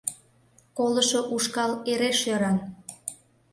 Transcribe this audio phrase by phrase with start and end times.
[0.77, 2.57] —Колышо ушкал эре шӧран.